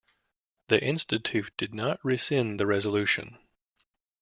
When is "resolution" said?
2.65-3.37